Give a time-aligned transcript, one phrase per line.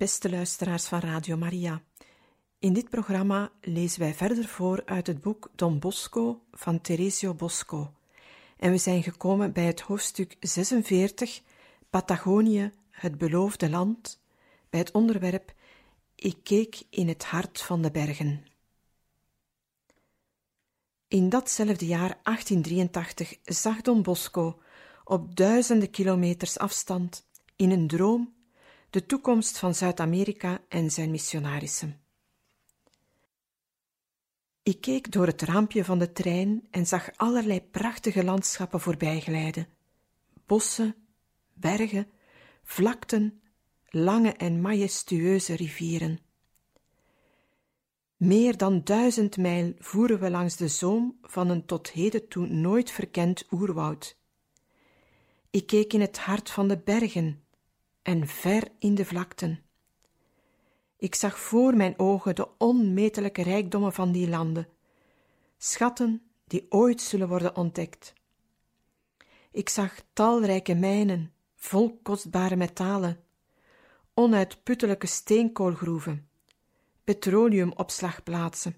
[0.00, 1.82] Beste luisteraars van Radio Maria,
[2.58, 7.92] in dit programma lezen wij verder voor uit het boek Don Bosco van Teresio Bosco.
[8.56, 11.42] En we zijn gekomen bij het hoofdstuk 46,
[11.90, 14.20] Patagonië, het beloofde land,
[14.70, 15.52] bij het onderwerp
[16.14, 18.44] Ik keek in het hart van de bergen.
[21.08, 24.62] In datzelfde jaar 1883 zag Don Bosco
[25.04, 28.38] op duizenden kilometers afstand in een droom
[28.90, 32.00] de toekomst van Zuid-Amerika en zijn missionarissen.
[34.62, 39.68] Ik keek door het raampje van de trein en zag allerlei prachtige landschappen voorbijglijden:
[40.46, 40.94] bossen,
[41.52, 42.10] bergen,
[42.62, 43.42] vlakten,
[43.88, 46.18] lange en majestueuze rivieren.
[48.16, 52.90] Meer dan duizend mijl voeren we langs de zoom van een tot heden toe nooit
[52.90, 54.18] verkend oerwoud.
[55.50, 57.44] Ik keek in het hart van de bergen
[58.02, 59.62] en ver in de vlakten.
[60.96, 64.68] Ik zag voor mijn ogen de onmetelijke rijkdommen van die landen,
[65.58, 68.12] schatten die ooit zullen worden ontdekt.
[69.50, 73.24] Ik zag talrijke mijnen, vol kostbare metalen,
[74.14, 76.28] onuitputtelijke steenkoolgroeven,
[77.04, 78.76] petroleumopslagplaatsen,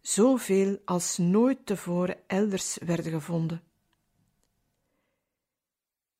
[0.00, 3.65] zoveel als nooit tevoren elders werden gevonden.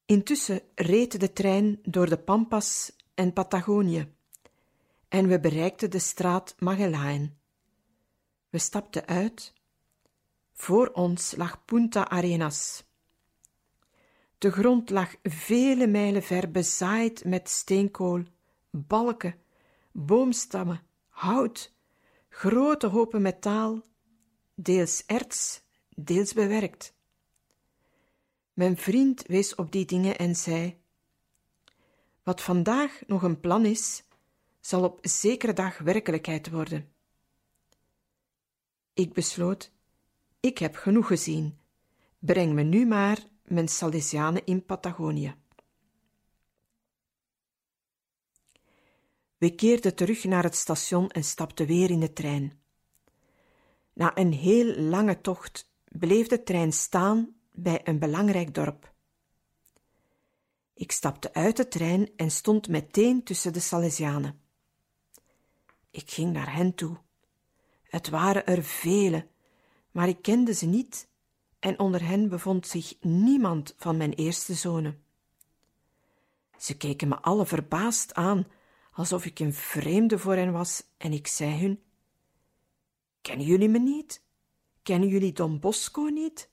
[0.07, 4.15] Intussen reed de trein door de Pampas en Patagonië
[5.09, 7.35] en we bereikten de straat Magellan.
[8.49, 9.53] We stapten uit.
[10.53, 12.85] Voor ons lag Punta Arenas.
[14.39, 18.23] De grond lag vele mijlen ver bezaaid met steenkool,
[18.71, 19.41] balken,
[19.93, 21.73] boomstammen, hout,
[22.29, 23.83] grote hopen metaal,
[24.55, 25.63] deels erts,
[25.97, 26.96] deels bewerkt.
[28.57, 30.79] Mijn vriend wees op die dingen en zei:
[32.23, 34.05] Wat vandaag nog een plan is,
[34.61, 36.93] zal op zekere dag werkelijkheid worden.
[38.95, 39.73] Ik besloot:
[40.41, 41.59] Ik heb genoeg gezien.
[42.19, 45.35] Breng me nu maar mijn Salesianen in Patagonië.
[49.39, 52.61] We keerden terug naar het station en stapten weer in de trein.
[53.93, 58.95] Na een heel lange tocht bleef de trein staan bij een belangrijk dorp.
[60.75, 64.41] Ik stapte uit de trein en stond meteen tussen de Salesianen.
[65.91, 66.97] Ik ging naar hen toe.
[67.83, 69.29] Het waren er vele,
[69.91, 71.09] maar ik kende ze niet
[71.59, 75.05] en onder hen bevond zich niemand van mijn eerste zonen.
[76.59, 78.47] Ze keken me alle verbaasd aan,
[78.93, 81.83] alsof ik een vreemde voor hen was, en ik zei hun:
[83.21, 84.25] Kennen jullie me niet?
[84.83, 86.51] Kennen jullie Don Bosco niet?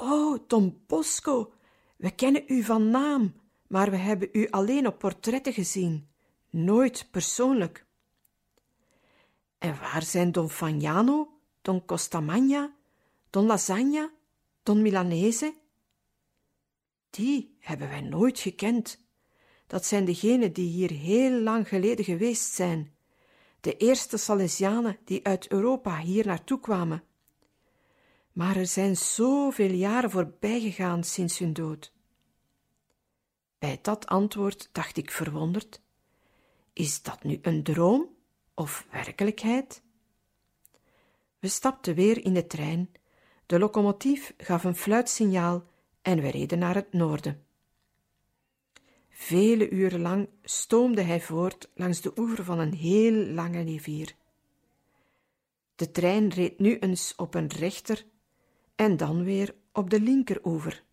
[0.00, 1.52] Oh, Don Bosco,
[1.96, 3.34] we kennen u van naam,
[3.66, 6.08] maar we hebben u alleen op portretten gezien,
[6.50, 7.86] nooit persoonlijk.
[9.58, 11.28] En waar zijn Don Fagnano,
[11.62, 12.74] Don Costamagna,
[13.30, 14.10] Don Lasagna,
[14.62, 15.54] Don Milanese?
[17.10, 19.06] Die hebben wij nooit gekend.
[19.66, 22.94] Dat zijn degenen die hier heel lang geleden geweest zijn,
[23.60, 27.02] de eerste Salesianen die uit Europa hier naartoe kwamen
[28.38, 31.92] maar er zijn zoveel jaren voorbij gegaan sinds hun dood.
[33.58, 35.80] Bij dat antwoord dacht ik verwonderd:
[36.72, 38.08] is dat nu een droom
[38.54, 39.82] of werkelijkheid?
[41.38, 42.92] We stapten weer in de trein,
[43.46, 45.64] de locomotief gaf een fluitsignaal
[46.02, 47.44] en we reden naar het noorden.
[49.08, 54.14] Vele uren lang stoomde hij voort langs de oever van een heel lange rivier.
[55.74, 58.04] De trein reed nu eens op een rechter
[58.78, 60.84] en dan weer op de linkeroever.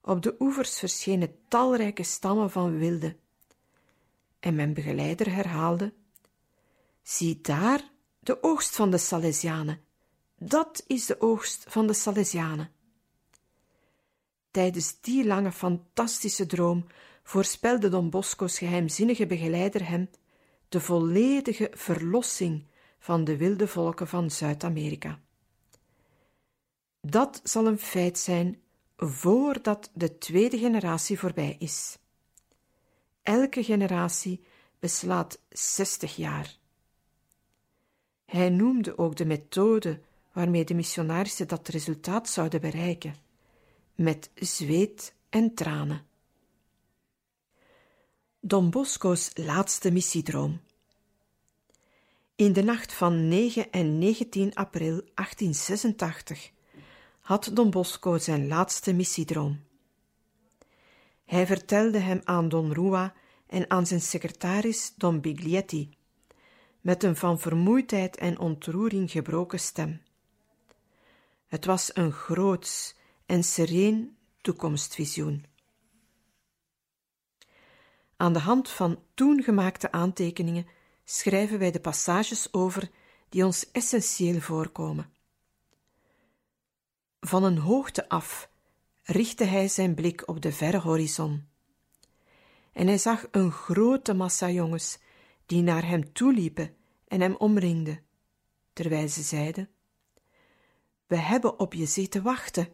[0.00, 3.16] Op de oevers verschenen talrijke stammen van wilde.
[4.40, 5.92] En mijn begeleider herhaalde:
[7.02, 9.80] Zie daar de oogst van de Salesianen.
[10.38, 12.70] Dat is de oogst van de Salesianen.
[14.50, 16.86] Tijdens die lange fantastische droom
[17.22, 20.10] voorspelde Don Bosco's geheimzinnige begeleider hem
[20.68, 22.66] de volledige verlossing
[22.98, 25.20] van de wilde volken van Zuid-Amerika.
[27.06, 28.60] Dat zal een feit zijn
[28.96, 31.98] voordat de tweede generatie voorbij is.
[33.22, 34.40] Elke generatie
[34.78, 36.56] beslaat 60 jaar.
[38.24, 40.00] Hij noemde ook de methode
[40.32, 43.14] waarmee de missionarissen dat resultaat zouden bereiken:
[43.94, 46.06] met zweet en tranen.
[48.40, 50.60] Don Bosco's laatste missiedroom.
[52.36, 56.52] In de nacht van 9 en 19 april 1886
[57.22, 59.60] had Don Bosco zijn laatste missiedroom.
[61.24, 63.14] Hij vertelde hem aan Don Rua
[63.46, 65.96] en aan zijn secretaris Don Biglietti,
[66.80, 70.02] met een van vermoeidheid en ontroering gebroken stem.
[71.46, 72.94] Het was een groots
[73.26, 75.44] en sereen toekomstvisioen.
[78.16, 80.66] Aan de hand van toen gemaakte aantekeningen
[81.04, 82.90] schrijven wij de passages over
[83.28, 85.11] die ons essentieel voorkomen.
[87.26, 88.50] Van een hoogte af
[89.02, 91.48] richtte hij zijn blik op de verre horizon.
[92.72, 94.98] En hij zag een grote massa jongens
[95.46, 96.74] die naar hem toeliepen
[97.08, 98.00] en hem omringden,
[98.72, 99.68] terwijl ze zeiden:
[101.06, 102.68] We hebben op je zitten wachten.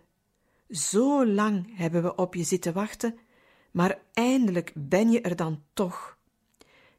[0.69, 3.19] Zo lang hebben we op je zitten wachten,
[3.71, 6.19] maar eindelijk ben je er dan toch.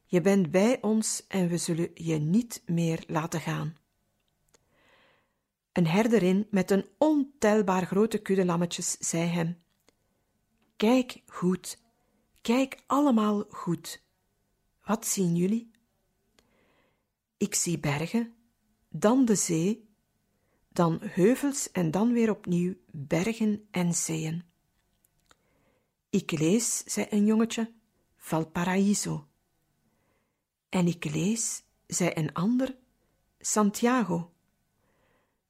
[0.05, 3.75] Je bent bij ons en we zullen je niet meer laten gaan.
[5.71, 9.57] Een herderin met een ontelbaar grote kudde lammetjes zei hem:
[10.75, 11.77] Kijk goed,
[12.41, 14.01] kijk allemaal goed.
[14.83, 15.71] Wat zien jullie?
[17.37, 18.33] Ik zie bergen,
[18.89, 19.89] dan de zee,
[20.69, 24.43] dan heuvels en dan weer opnieuw bergen en zeeën.
[26.09, 27.71] Ik lees, zei een jongetje,
[28.17, 29.27] Valparaiso.
[30.69, 32.77] En ik lees, zei een ander,
[33.39, 34.31] Santiago.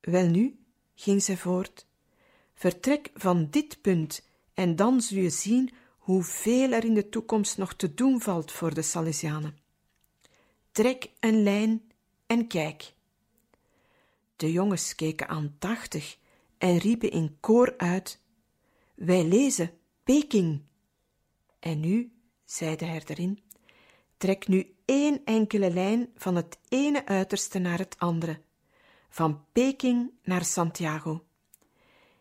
[0.01, 0.59] Welnu,
[0.95, 1.87] ging zij voort,
[2.53, 7.73] vertrek van dit punt en dan zul je zien hoeveel er in de toekomst nog
[7.73, 9.57] te doen valt voor de Salesianen.
[10.71, 11.91] Trek een lijn
[12.25, 12.93] en kijk.
[14.35, 16.17] De jongens keken aandachtig
[16.57, 18.21] en riepen in koor uit:
[18.95, 19.71] Wij lezen
[20.03, 20.61] Peking.
[21.59, 22.11] En nu,
[22.45, 23.43] zei de herderin,
[24.17, 28.41] trek nu één enkele lijn van het ene uiterste naar het andere,
[29.09, 31.23] van Peking naar Santiago.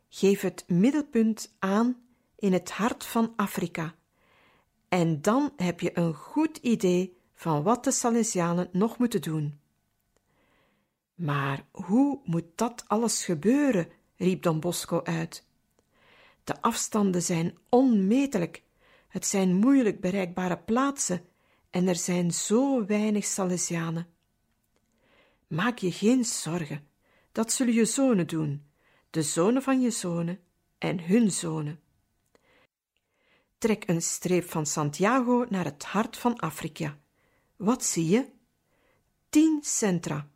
[0.08, 1.96] Geef het middelpunt aan
[2.36, 3.94] in het hart van Afrika,
[4.88, 9.60] en dan heb je een goed idee van wat de Salesianen nog moeten doen.
[11.14, 13.88] Maar hoe moet dat alles gebeuren?
[14.16, 15.46] riep Don Bosco uit.
[16.44, 18.62] De afstanden zijn onmetelijk,
[19.08, 21.24] het zijn moeilijk bereikbare plaatsen
[21.70, 24.06] en er zijn zo weinig Salesianen.
[25.48, 26.88] Maak je geen zorgen,
[27.32, 28.66] dat zullen je zonen doen,
[29.10, 30.40] de zonen van je zonen
[30.78, 31.80] en hun zonen.
[33.58, 36.98] Trek een streep van Santiago naar het hart van Afrika.
[37.56, 38.26] Wat zie je?
[39.28, 40.28] Tien centra.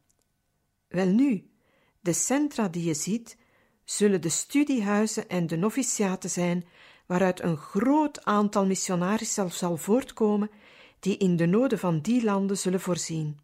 [0.89, 1.51] Welnu,
[2.01, 3.37] de centra die je ziet,
[3.85, 6.67] zullen de studiehuizen en de noviciaten zijn,
[7.07, 10.51] waaruit een groot aantal missionarissen zal voortkomen,
[11.01, 13.39] die in de noden van die landen zullen voorzien.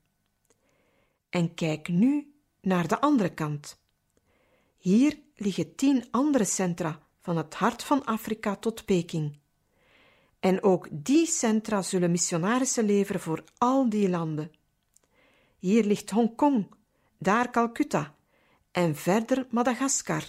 [1.30, 3.80] En kijk nu naar de andere kant.
[4.78, 9.38] Hier liggen tien andere centra van het hart van Afrika tot Peking.
[10.40, 14.52] En ook die centra zullen missionarissen leveren voor al die landen.
[15.58, 16.74] Hier ligt Hongkong,
[17.18, 18.14] daar Calcutta
[18.70, 20.24] en verder Madagaskar.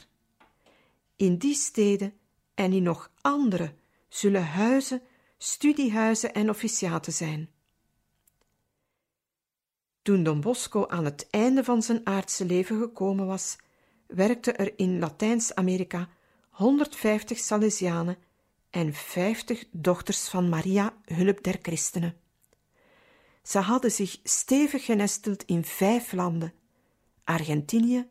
[1.16, 2.14] In die steden
[2.54, 3.74] en in nog andere
[4.08, 5.02] zullen huizen,
[5.38, 7.50] studiehuizen en officiaten zijn.
[10.10, 13.58] Toen Don Bosco aan het einde van zijn aardse leven gekomen was,
[14.08, 16.10] werkten er in Latijns-Amerika
[16.50, 18.18] 150 Salesianen
[18.70, 22.16] en 50 dochters van Maria, hulp der christenen.
[23.44, 26.54] Ze hadden zich stevig genesteld in vijf landen:
[27.24, 28.08] Argentinië,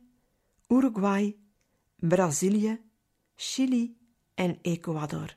[0.69, 1.37] Uruguay,
[1.97, 2.81] Brazilië,
[3.37, 3.97] Chili
[4.35, 5.37] en Ecuador.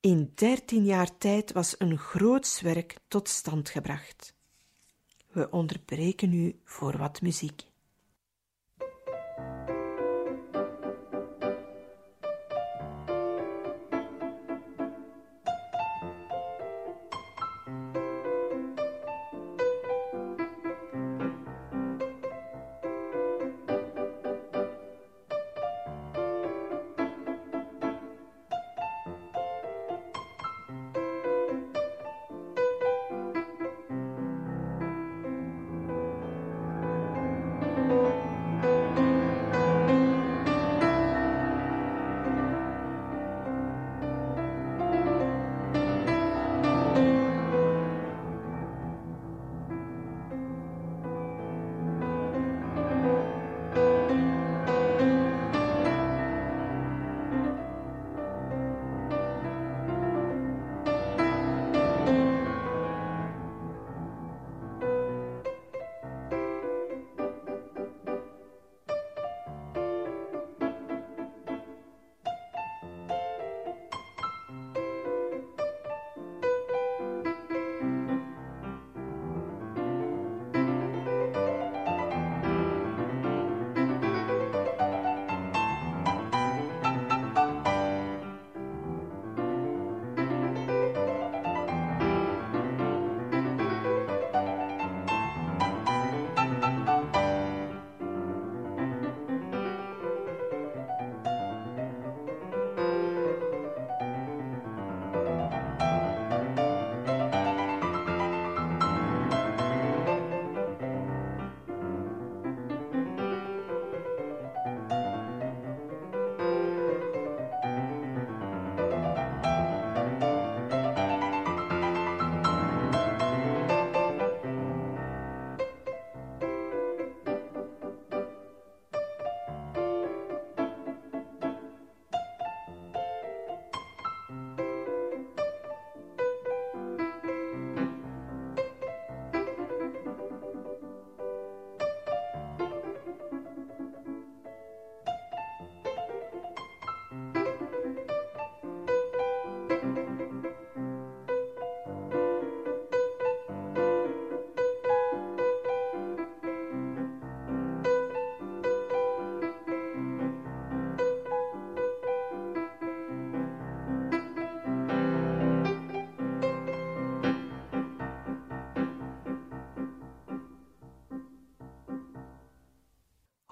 [0.00, 4.38] In dertien jaar tijd was een groots werk tot stand gebracht.
[5.32, 7.69] We onderbreken nu voor wat muziek.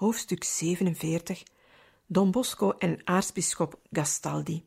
[0.09, 1.43] Hoofdstuk 47,
[2.07, 4.65] Don Bosco en aartsbisschop Gastaldi.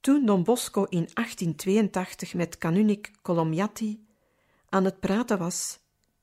[0.00, 4.06] Toen Don Bosco in 1882 met kanunik Colomjatti
[4.68, 5.78] aan het praten was,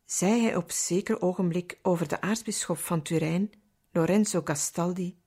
[0.06, 3.52] zei hij op zeker ogenblik over de aartsbisschop van Turijn,
[3.92, 5.18] Lorenzo Gastaldi: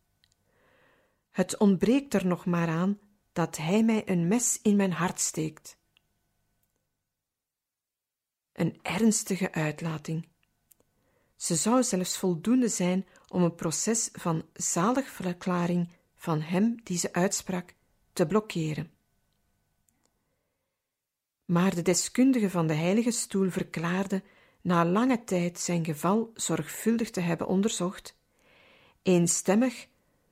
[1.30, 2.98] Het ontbreekt er nog maar aan
[3.32, 5.76] dat hij mij een mes in mijn hart steekt.
[8.52, 10.30] Een ernstige uitlating.
[11.42, 17.74] Ze zou zelfs voldoende zijn om een proces van zaligverklaring van hem die ze uitsprak
[18.12, 18.90] te blokkeren.
[21.44, 24.22] Maar de deskundige van de Heilige Stoel verklaarde
[24.60, 28.16] na lange tijd zijn geval zorgvuldig te hebben onderzocht,
[29.02, 29.86] eenstemmig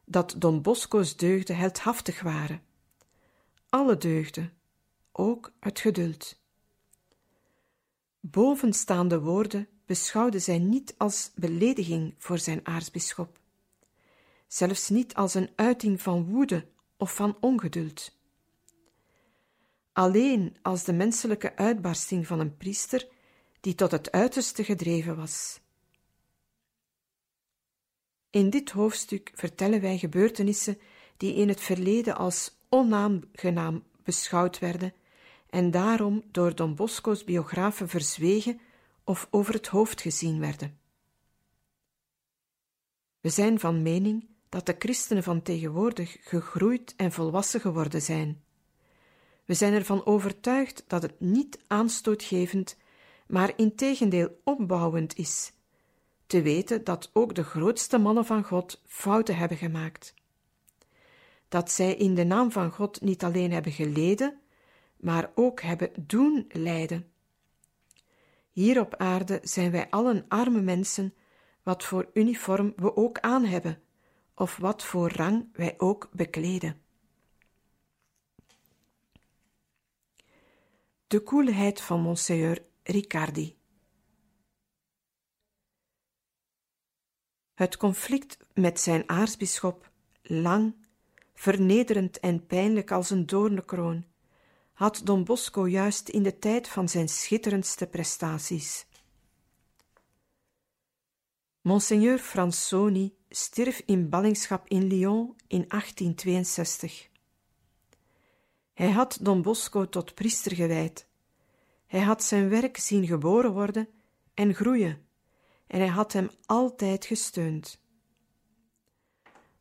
[0.04, 2.62] dat Don Bosco's deugden heldhaftig waren.
[3.68, 4.52] Alle deugden,
[5.12, 6.38] ook het geduld.
[8.20, 13.38] Bovenstaande woorden beschouwde zij niet als belediging voor zijn aartsbisschop,
[14.46, 16.66] zelfs niet als een uiting van woede
[16.96, 18.16] of van ongeduld.
[19.92, 23.08] Alleen als de menselijke uitbarsting van een priester
[23.60, 25.60] die tot het uiterste gedreven was.
[28.30, 30.78] In dit hoofdstuk vertellen wij gebeurtenissen
[31.16, 34.92] die in het verleden als onaangenaam beschouwd werden
[35.48, 38.60] en daarom door Don Bosco's biografen verzwegen
[39.04, 40.78] of over het hoofd gezien werden.
[43.20, 48.42] We zijn van mening dat de christenen van tegenwoordig gegroeid en volwassen geworden zijn.
[49.44, 52.76] We zijn ervan overtuigd dat het niet aanstootgevend,
[53.26, 55.52] maar integendeel opbouwend is,
[56.26, 60.14] te weten dat ook de grootste mannen van God fouten hebben gemaakt.
[61.48, 64.40] Dat zij in de naam van God niet alleen hebben geleden,
[64.96, 67.09] maar ook hebben doen lijden.
[68.50, 71.14] Hier op aarde zijn wij allen arme mensen,
[71.62, 73.82] wat voor uniform we ook aan hebben,
[74.34, 76.82] of wat voor rang wij ook bekleden.
[81.06, 83.58] De koelheid van Monseigneur Riccardi.
[87.54, 89.90] Het conflict met zijn aartsbisschop,
[90.22, 90.74] lang,
[91.34, 94.04] vernederend en pijnlijk als een doornenkroon,
[94.80, 98.86] had Don Bosco juist in de tijd van zijn schitterendste prestaties.
[101.60, 107.08] Monseigneur Fransoni stierf in ballingschap in Lyon in 1862.
[108.72, 111.08] Hij had Don Bosco tot priester gewijd.
[111.86, 113.88] Hij had zijn werk zien geboren worden
[114.34, 115.06] en groeien,
[115.66, 117.80] en hij had hem altijd gesteund.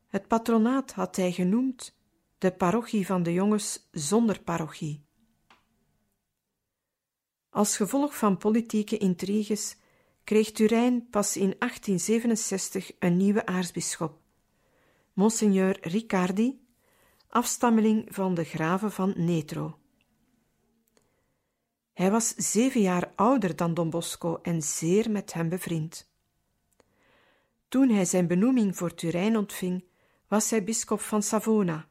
[0.06, 1.98] Het patronaat had hij genoemd
[2.38, 5.08] de parochie van de jongens zonder parochie.
[7.50, 9.76] Als gevolg van politieke intriges
[10.24, 14.18] kreeg Turijn pas in 1867 een nieuwe aartsbisschop,
[15.12, 16.66] Monseigneur Riccardi,
[17.28, 19.78] afstammeling van de graven van Netro.
[21.92, 26.10] Hij was zeven jaar ouder dan Don Bosco en zeer met hem bevriend.
[27.68, 29.84] Toen hij zijn benoeming voor Turijn ontving,
[30.28, 31.88] was hij bisschop van Savona.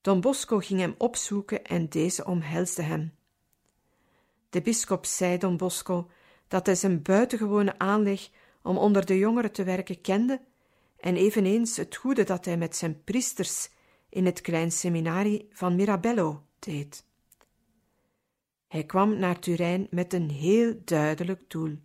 [0.00, 3.18] Don Bosco ging hem opzoeken en deze omhelsde hem.
[4.50, 6.10] De bisschop zei Don Bosco
[6.48, 8.28] dat hij zijn buitengewone aanleg
[8.62, 10.40] om onder de jongeren te werken kende
[10.96, 13.68] en eveneens het goede dat hij met zijn priesters
[14.08, 17.04] in het klein seminarie van Mirabello deed.
[18.68, 21.78] Hij kwam naar Turijn met een heel duidelijk doel.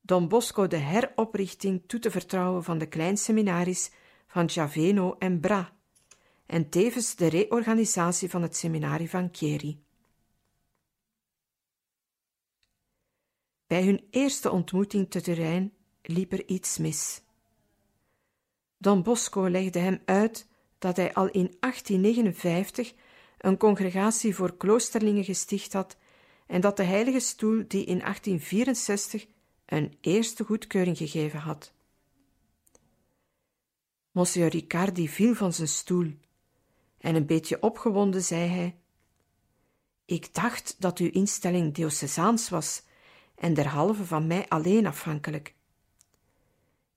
[0.00, 3.90] Don Bosco de heroprichting toe te vertrouwen van de kleinseminaries
[4.26, 5.72] van Giaveno en Bra,
[6.46, 9.82] en tevens de reorganisatie van het seminarie van Chieri.
[13.68, 15.72] Bij hun eerste ontmoeting te Turijn
[16.02, 17.22] liep er iets mis.
[18.78, 20.46] Don Bosco legde hem uit
[20.78, 22.94] dat hij al in 1859
[23.38, 25.96] een congregatie voor kloosterlingen gesticht had
[26.46, 29.26] en dat de Heilige Stoel die in 1864
[29.66, 31.72] een eerste goedkeuring gegeven had.
[34.10, 36.12] Monsieur Riccardi viel van zijn stoel
[36.98, 38.76] en een beetje opgewonden zei hij:
[40.04, 42.82] Ik dacht dat uw instelling diocesaans was
[43.38, 45.54] en derhalve van mij alleen afhankelijk.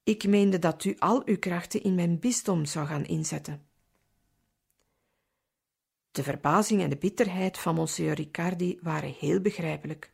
[0.04, 3.66] Ik meende dat u al uw krachten in mijn bisdom zou gaan inzetten.
[6.12, 10.10] De verbazing en de bitterheid van Monsieur Riccardi waren heel begrijpelijk.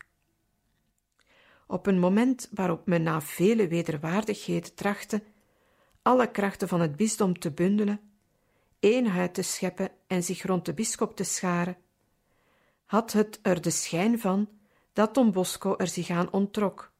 [1.66, 5.22] Op een moment waarop men na vele wederwaardigheden trachtte
[6.02, 8.00] alle krachten van het bisdom te bundelen,
[8.80, 11.76] eenheid te scheppen en zich rond de bisschop te scharen,
[12.84, 14.48] had het er de schijn van
[14.98, 16.92] dat Don Bosco er zich aan onttrok.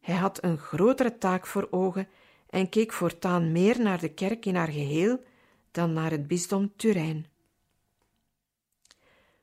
[0.00, 2.08] Hij had een grotere taak voor ogen
[2.50, 5.24] en keek voortaan meer naar de kerk in haar geheel
[5.70, 7.26] dan naar het bisdom Turijn.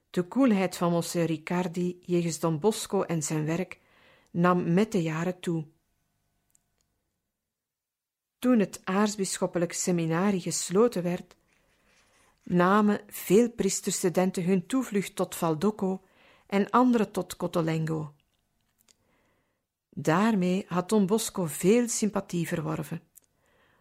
[0.09, 3.79] De koelheid van Monsieur Riccardi jegens Don Bosco en zijn werk
[4.31, 5.65] nam met de jaren toe.
[8.39, 11.35] Toen het aartsbisschoppelijk seminarie gesloten werd,
[12.43, 16.04] namen veel priesterstudenten hun toevlucht tot Valdocco
[16.47, 18.13] en anderen tot Cotolengo.
[19.89, 23.01] Daarmee had Don Bosco veel sympathie verworven,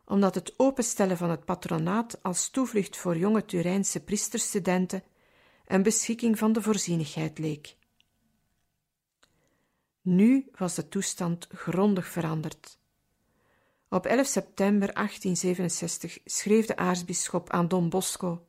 [0.05, 5.03] omdat het openstellen van het patronaat als toevlucht voor jonge Turijnse priesterstudenten
[5.67, 7.77] een beschikking van de voorzienigheid leek.
[10.01, 12.79] Nu was de toestand grondig veranderd.
[13.89, 18.47] Op 11 september 1867 schreef de aartsbisschop aan Don Bosco: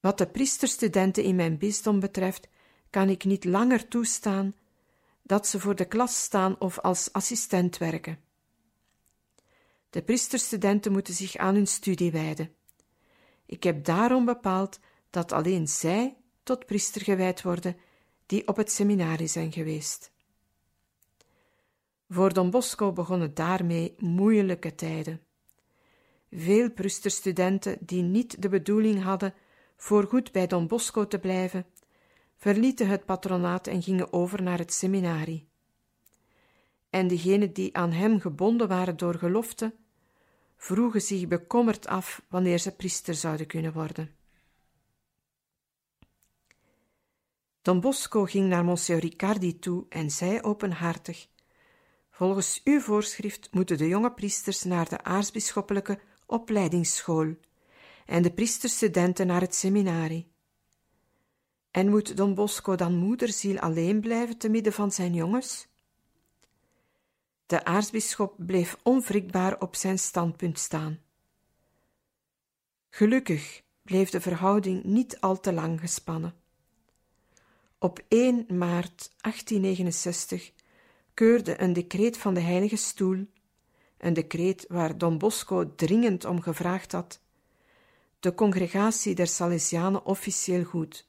[0.00, 2.48] Wat de priesterstudenten in mijn bisdom betreft,
[2.90, 4.54] kan ik niet langer toestaan
[5.22, 8.18] dat ze voor de klas staan of als assistent werken.
[9.90, 12.54] De priesterstudenten moeten zich aan hun studie wijden.
[13.46, 14.78] Ik heb daarom bepaald
[15.10, 17.76] dat alleen zij tot priester gewijd worden
[18.26, 20.12] die op het seminarie zijn geweest.
[22.08, 25.20] Voor Don Bosco begonnen daarmee moeilijke tijden.
[26.30, 29.34] Veel priesterstudenten die niet de bedoeling hadden
[29.82, 31.66] voorgoed bij Don Bosco te blijven,
[32.36, 35.48] verlieten het patronaat en gingen over naar het seminarie.
[36.90, 39.74] En degenen die aan hem gebonden waren door gelofte,
[40.56, 44.14] vroegen zich bekommerd af wanneer ze priester zouden kunnen worden.
[47.62, 51.28] Don Bosco ging naar Monsieur Riccardi toe en zei openhartig:
[52.10, 57.34] Volgens uw voorschrift moeten de jonge priesters naar de aartsbisschoppelijke opleidingsschool
[58.10, 60.32] en de priesterstudenten naar het seminarie.
[61.70, 65.68] En moet Don Bosco dan moederziel alleen blijven te midden van zijn jongens?
[67.46, 70.98] De aartsbisschop bleef onwrikbaar op zijn standpunt staan.
[72.88, 76.34] Gelukkig bleef de verhouding niet al te lang gespannen.
[77.78, 80.52] Op 1 maart 1869
[81.14, 83.26] keurde een decreet van de Heilige Stoel,
[83.98, 87.20] een decreet waar Don Bosco dringend om gevraagd had,
[88.20, 91.08] de congregatie der Salesianen officieel goed.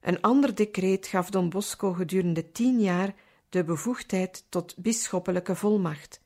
[0.00, 3.14] Een ander decreet gaf Don Bosco gedurende tien jaar
[3.48, 6.20] de bevoegdheid tot bisschoppelijke volmacht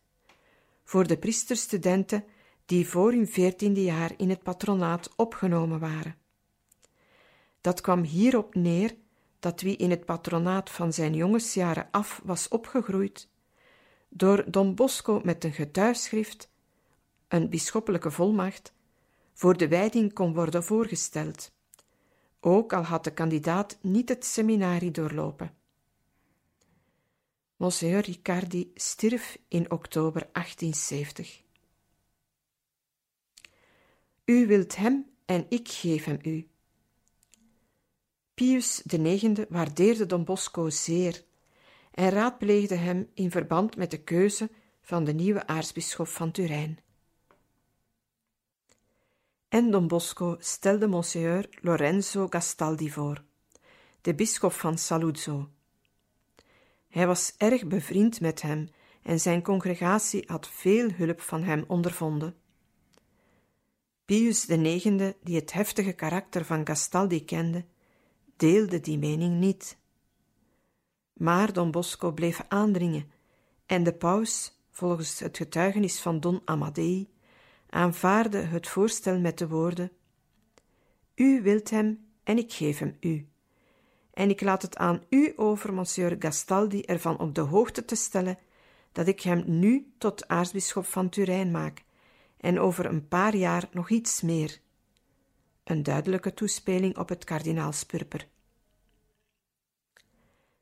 [0.85, 2.25] voor de priesterstudenten
[2.67, 6.17] die voor hun veertiende jaar in het patronaat opgenomen waren.
[7.61, 8.95] Dat kwam hierop neer
[9.39, 13.29] dat wie in het patronaat van zijn jongensjaren af was opgegroeid,
[14.09, 16.51] door Don Bosco met een getuigschrift,
[17.29, 18.73] een bisschoppelijke volmacht,
[19.33, 21.53] voor de wijding kon worden voorgesteld,
[22.41, 25.55] ook al had de kandidaat niet het seminarie doorlopen.
[27.57, 31.43] Monseigneur Riccardi stierf in oktober 1870.
[34.25, 36.53] U wilt hem en ik geef hem u,
[38.35, 41.25] Pius IX waardeerde Don Bosco zeer
[41.91, 46.79] en raadpleegde hem in verband met de keuze van de nieuwe aartsbisschop van Turijn.
[49.53, 53.23] En Don Bosco stelde Monsieur Lorenzo Gastaldi voor,
[54.01, 55.49] de bisschop van Saluzzo.
[56.89, 58.69] Hij was erg bevriend met hem
[59.03, 62.37] en zijn congregatie had veel hulp van hem ondervonden.
[64.05, 64.85] Pius IX,
[65.23, 67.65] die het heftige karakter van Gastaldi kende,
[68.37, 69.79] deelde die mening niet.
[71.13, 73.11] Maar Don Bosco bleef aandringen
[73.67, 77.11] en de paus, volgens het getuigenis van Don Amadei,
[77.73, 79.91] aanvaarde het voorstel met de woorden:
[81.15, 83.27] U wilt hem en ik geef hem u.
[84.11, 88.39] En ik laat het aan u over, monsieur Gastaldi, ervan op de hoogte te stellen
[88.93, 91.85] dat ik hem nu tot aartsbisschop van Turijn maak,
[92.37, 94.61] en over een paar jaar nog iets meer.
[95.65, 98.29] Een duidelijke toespeling op het kardinaalspurper.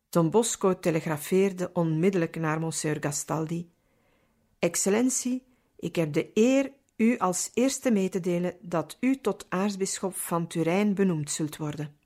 [0.09, 3.71] Don Bosco telegrafeerde onmiddellijk naar Monsieur Gastaldi:
[4.59, 5.47] Excellentie,
[5.77, 10.47] ik heb de eer u als eerste mee te delen dat u tot aartsbisschop van
[10.47, 11.97] Turijn benoemd zult worden.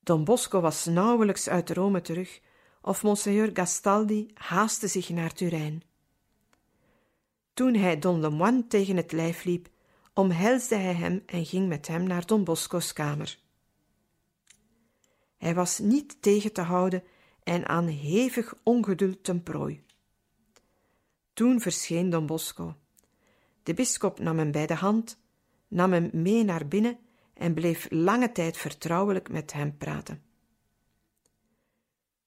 [0.00, 2.40] Don Bosco was nauwelijks uit Rome terug,
[2.82, 5.82] of Monseigneur Gastaldi haastte zich naar Turijn.
[7.54, 9.68] Toen hij Don Lemoine tegen het lijf liep,
[10.14, 13.38] omhelsde hij hem en ging met hem naar Don Bosco's kamer.
[15.36, 17.02] Hij was niet tegen te houden
[17.42, 19.86] en aan hevig ongeduld ten prooi.
[21.38, 22.76] Toen verscheen Don Bosco.
[23.62, 25.20] De bisschop nam hem bij de hand,
[25.68, 26.98] nam hem mee naar binnen
[27.34, 30.22] en bleef lange tijd vertrouwelijk met hem praten.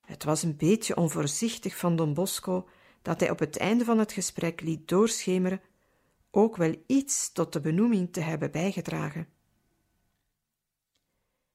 [0.01, 2.69] Het was een beetje onvoorzichtig van Don Bosco
[3.01, 5.61] dat hij op het einde van het gesprek liet doorschemeren
[6.29, 9.27] ook wel iets tot de benoeming te hebben bijgedragen.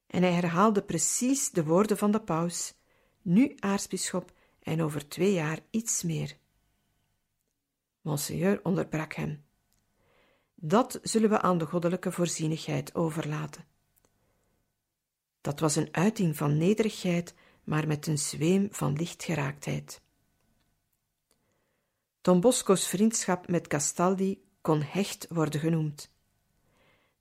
[0.07, 2.75] En hij herhaalde precies de woorden van de paus,
[3.23, 6.37] nu aartsbisschop en over twee jaar iets meer.
[8.07, 9.45] Monseigneur onderbrak hem.
[10.55, 13.65] Dat zullen we aan de goddelijke voorzienigheid overlaten.
[15.41, 20.01] Dat was een uiting van nederigheid, maar met een zweem van lichtgeraaktheid.
[22.21, 26.11] Don Bosco's vriendschap met Castaldi kon hecht worden genoemd.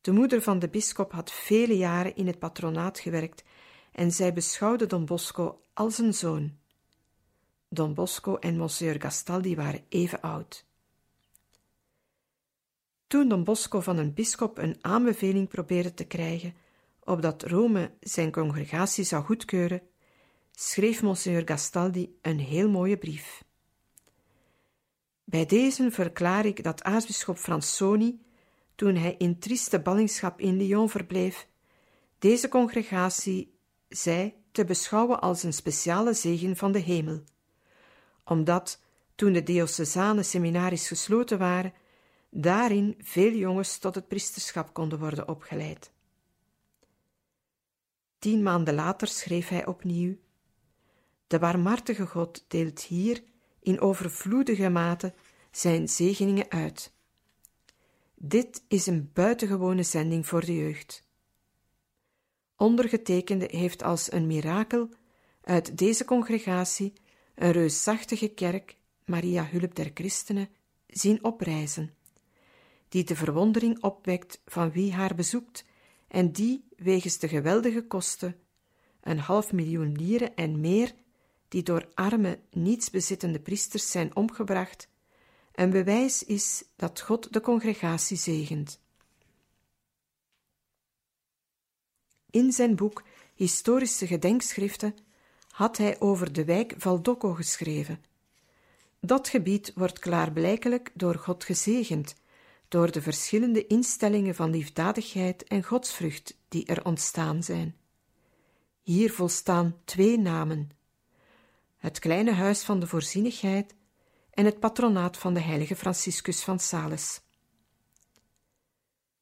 [0.01, 3.43] De moeder van de bisschop had vele jaren in het patronaat gewerkt
[3.91, 6.57] en zij beschouwde Don Bosco als een zoon.
[7.69, 10.65] Don Bosco en Monsieur Gastaldi waren even oud.
[13.07, 16.53] Toen Don Bosco van een bisschop een aanbeveling probeerde te krijgen,
[17.03, 19.81] opdat Rome zijn congregatie zou goedkeuren,
[20.51, 23.43] schreef Monsieur Gastaldi een heel mooie brief.
[25.23, 28.21] Bij deze verklaar ik dat aartsbisschop Fransoni,
[28.75, 31.47] toen hij in trieste ballingschap in Lyon verbleef,
[32.19, 33.57] deze congregatie
[33.89, 37.23] zij te beschouwen als een speciale zegen van de hemel,
[38.23, 38.81] omdat,
[39.15, 41.73] toen de diocesane seminaries gesloten waren,
[42.37, 45.91] daarin veel jongens tot het priesterschap konden worden opgeleid.
[48.19, 50.15] Tien maanden later schreef hij opnieuw:
[51.27, 53.23] De barmhartige God deelt hier
[53.59, 55.13] in overvloedige mate
[55.51, 56.93] zijn zegeningen uit.
[58.15, 61.03] Dit is een buitengewone zending voor de jeugd.
[62.55, 64.89] Ondergetekende heeft als een mirakel
[65.41, 66.93] uit deze congregatie
[67.35, 70.49] een reusachtige kerk, Maria Hulp der Christenen,
[70.87, 71.94] zien oprijzen,
[72.95, 75.65] die de verwondering opwekt van wie haar bezoekt
[76.07, 78.35] en die, wegens de geweldige kosten,
[79.01, 80.93] een half miljoen lieren en meer,
[81.47, 84.89] die door arme, nietsbezittende priesters zijn omgebracht,
[85.53, 88.79] een bewijs is dat God de congregatie zegent.
[92.29, 93.03] In zijn boek
[93.33, 94.95] Historische Gedenkschriften
[95.47, 98.03] had hij over de wijk Valdocco geschreven.
[98.99, 102.15] Dat gebied wordt klaarblijkelijk door God gezegend,
[102.75, 107.75] door de verschillende instellingen van liefdadigheid en godsvrucht die er ontstaan zijn.
[108.81, 110.71] Hier volstaan twee namen:
[111.77, 113.75] het kleine huis van de voorzienigheid
[114.31, 117.21] en het patronaat van de heilige Franciscus van Sales.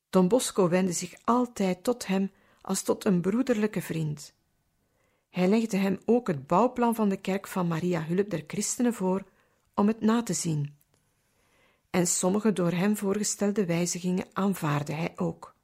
[0.10, 4.34] Don Bosco wendde zich altijd tot hem als tot een broederlijke vriend.
[5.30, 9.24] Hij legde hem ook het bouwplan van de kerk van Maria Hulp der Christenen voor
[9.74, 10.82] om het na te zien.
[11.94, 15.56] En sommige door hem voorgestelde wijzigingen aanvaarde hij ook.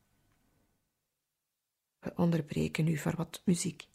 [2.00, 3.88] We onderbreken nu voor wat muziek.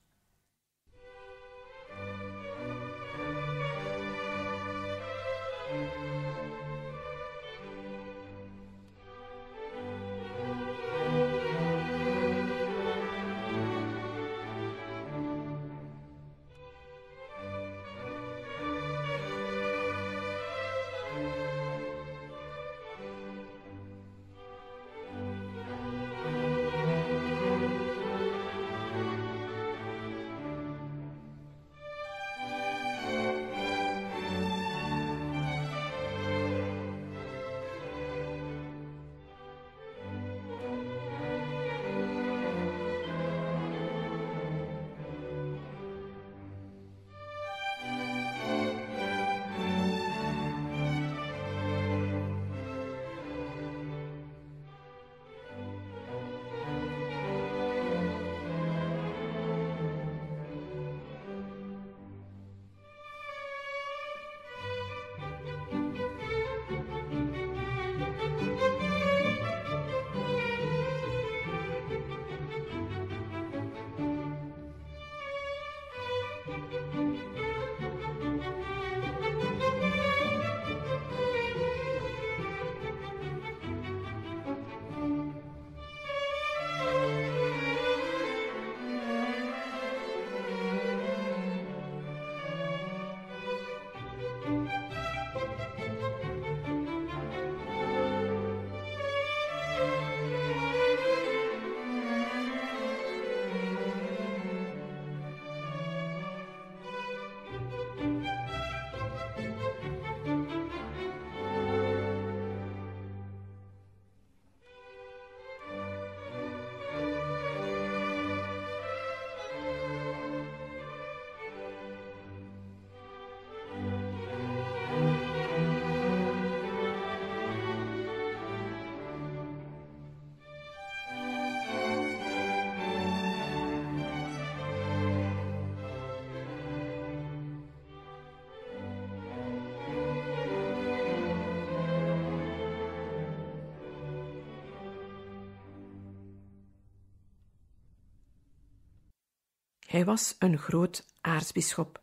[149.95, 152.01] Hij was een groot aartsbisschop.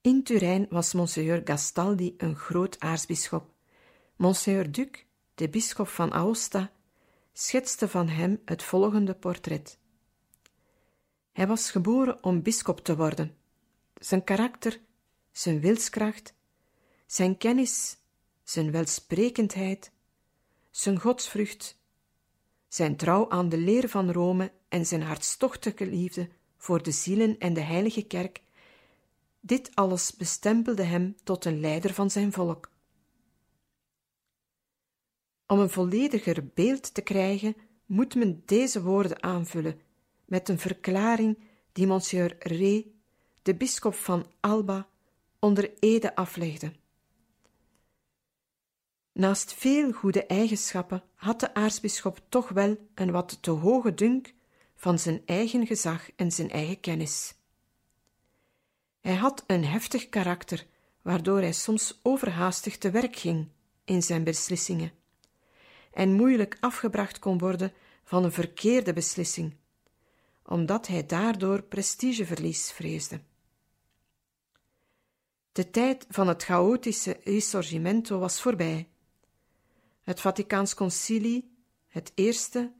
[0.00, 3.50] In Turijn was Monseigneur Gastaldi een groot aartsbisschop.
[4.16, 4.88] Monseigneur Duc,
[5.34, 6.72] de bisschop van Aosta,
[7.32, 9.78] schetste van hem het volgende portret.
[11.32, 13.36] Hij was geboren om bisschop te worden.
[13.94, 14.80] Zijn karakter,
[15.32, 16.34] zijn wilskracht,
[17.06, 17.96] zijn kennis,
[18.42, 19.92] zijn welsprekendheid,
[20.70, 21.78] zijn godsvrucht,
[22.68, 26.28] zijn trouw aan de leer van Rome en zijn hartstochtelijke liefde
[26.64, 28.42] voor de zielen en de heilige kerk,
[29.40, 32.70] dit alles bestempelde hem tot een leider van zijn volk.
[35.46, 39.80] Om een vollediger beeld te krijgen, moet men deze woorden aanvullen
[40.24, 41.38] met een verklaring
[41.72, 42.84] die Monsieur Ré,
[43.42, 44.88] de bisschop van Alba,
[45.38, 46.72] onder ede aflegde.
[49.12, 54.34] Naast veel goede eigenschappen had de aartsbisschop toch wel een wat te hoge dunk
[54.84, 57.34] van zijn eigen gezag en zijn eigen kennis.
[59.00, 60.66] Hij had een heftig karakter,
[61.02, 63.48] waardoor hij soms overhaastig te werk ging
[63.84, 64.92] in zijn beslissingen
[65.92, 67.72] en moeilijk afgebracht kon worden
[68.04, 69.56] van een verkeerde beslissing,
[70.42, 73.20] omdat hij daardoor prestigeverlies vreesde.
[75.52, 78.88] De tijd van het chaotische risorgimento was voorbij.
[80.02, 81.56] Het Vaticaans Concilie,
[81.88, 82.72] het eerste,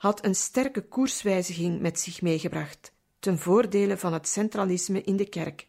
[0.00, 5.68] had een sterke koerswijziging met zich meegebracht, ten voordele van het centralisme in de kerk.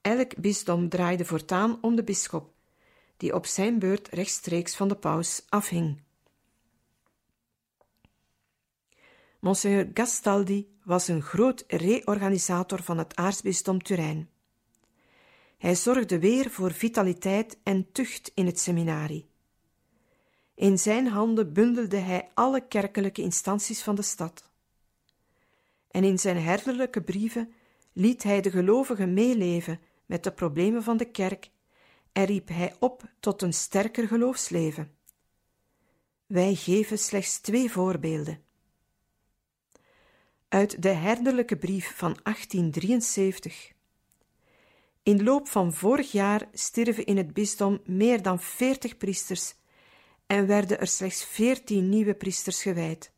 [0.00, 2.52] Elk bisdom draaide voortaan om de bisschop,
[3.16, 6.02] die op zijn beurt rechtstreeks van de paus afhing.
[9.40, 14.30] Monseigneur Gastaldi was een groot reorganisator van het aartsbisdom Turijn.
[15.58, 19.26] Hij zorgde weer voor vitaliteit en tucht in het seminarie.
[20.56, 24.50] In zijn handen bundelde hij alle kerkelijke instanties van de stad.
[25.90, 27.52] En in zijn herderlijke brieven
[27.92, 31.50] liet hij de gelovigen meeleven met de problemen van de kerk
[32.12, 34.94] en riep hij op tot een sterker geloofsleven.
[36.26, 38.42] Wij geven slechts twee voorbeelden.
[40.48, 43.72] Uit de herderlijke brief van 1873.
[45.02, 49.54] In loop van vorig jaar stierven in het bisdom meer dan veertig priesters
[50.26, 53.12] en werden er slechts veertien nieuwe priesters gewijd.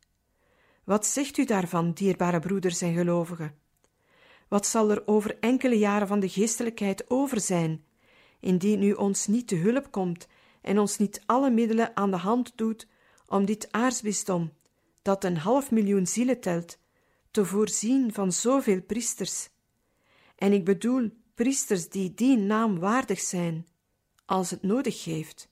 [0.85, 3.55] Wat zegt u daarvan, dierbare broeders en gelovigen?
[4.49, 7.85] Wat zal er over enkele jaren van de geestelijkheid over zijn,
[8.41, 10.27] indien u ons niet te hulp komt
[10.63, 12.89] en ons niet alle middelen aan de hand doet
[13.27, 14.53] om dit aartsbisdom,
[15.03, 16.79] dat een half miljoen zielen telt,
[17.31, 19.49] te voorzien van zoveel priesters?
[20.37, 23.67] En ik bedoel priesters die die naam waardig zijn,
[24.25, 25.49] als het nodig heeft.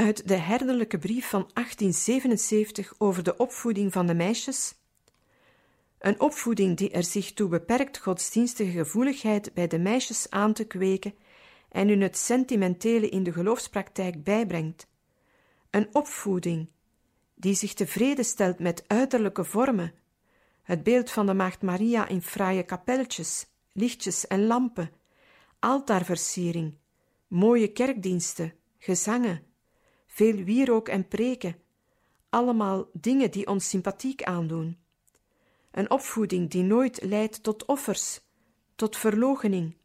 [0.00, 4.74] Uit de herderlijke brief van 1877 over de opvoeding van de meisjes.
[5.98, 11.14] Een opvoeding die er zich toe beperkt godsdienstige gevoeligheid bij de meisjes aan te kweken
[11.68, 14.86] en hun het sentimentele in de geloofspraktijk bijbrengt.
[15.70, 16.68] Een opvoeding
[17.34, 19.94] die zich tevreden stelt met uiterlijke vormen,
[20.62, 24.90] het beeld van de Maagd Maria in fraaie kapelletjes, lichtjes en lampen,
[25.58, 26.74] altaarversiering,
[27.28, 29.48] mooie kerkdiensten, gezangen,
[30.10, 31.56] veel wierook en preken,
[32.28, 34.78] allemaal dingen die ons sympathiek aandoen.
[35.70, 38.20] Een opvoeding die nooit leidt tot offers,
[38.74, 39.76] tot verloochening,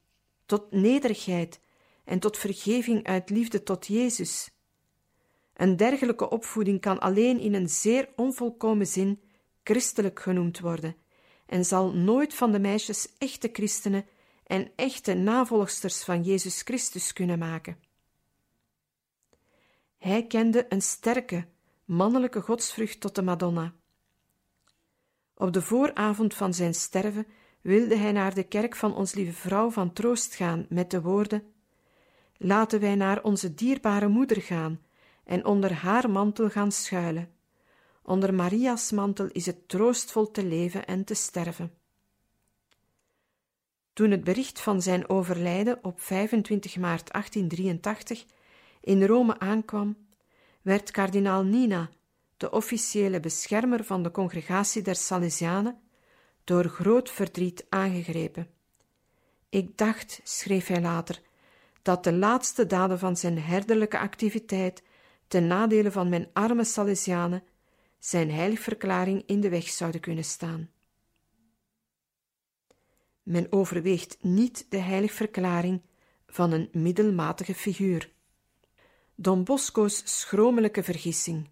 [0.45, 1.59] tot nederigheid
[2.03, 4.51] en tot vergeving uit liefde tot Jezus.
[5.53, 9.21] Een dergelijke opvoeding kan alleen in een zeer onvolkomen zin
[9.63, 10.95] christelijk genoemd worden
[11.45, 14.05] en zal nooit van de meisjes echte christenen
[14.43, 17.84] en echte navolgsters van Jezus Christus kunnen maken.
[20.05, 21.47] Hij kende een sterke,
[21.85, 23.73] mannelijke godsvrucht tot de Madonna.
[25.33, 27.27] Op de vooravond van zijn sterven
[27.61, 31.53] wilde hij naar de kerk van ons lieve vrouw van troost gaan met de woorden:
[32.37, 34.81] Laten wij naar onze dierbare moeder gaan
[35.23, 37.31] en onder haar mantel gaan schuilen.
[38.01, 41.73] Onder Maria's mantel is het troostvol te leven en te sterven.
[43.93, 48.25] Toen het bericht van zijn overlijden op 25 maart 1883
[48.85, 49.97] in Rome aankwam,
[50.61, 51.89] werd kardinaal Nina,
[52.37, 55.79] de officiële beschermer van de congregatie der Salesianen,
[56.43, 58.47] door groot verdriet aangegrepen.
[59.49, 61.21] Ik dacht, schreef hij later,
[61.81, 64.83] dat de laatste daden van zijn herderlijke activiteit
[65.27, 67.43] ten nadele van mijn arme Salesianen
[67.99, 70.69] zijn heiligverklaring in de weg zouden kunnen staan.
[73.23, 75.81] Men overweegt niet de heiligverklaring
[76.27, 78.13] van een middelmatige figuur.
[79.17, 81.49] Don Bosco's schromelijke vergissing.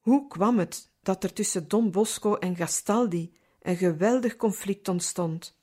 [0.00, 5.58] Hoe kwam het dat er tussen Don Bosco en Gastaldi een geweldig conflict ontstond.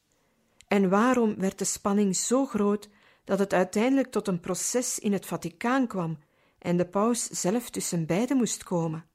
[0.68, 2.90] En waarom werd de spanning zo groot
[3.24, 6.20] dat het uiteindelijk tot een proces in het Vaticaan kwam
[6.60, 9.06] en de paus zelf tussen beiden moest komen?